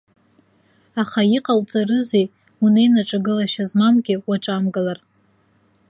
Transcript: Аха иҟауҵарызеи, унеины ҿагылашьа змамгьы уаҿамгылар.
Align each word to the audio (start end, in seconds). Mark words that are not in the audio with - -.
Аха 1.01 1.21
иҟауҵарызеи, 1.37 2.25
унеины 2.63 3.01
ҿагылашьа 3.09 3.65
змамгьы 3.69 4.15
уаҿамгылар. 4.27 4.99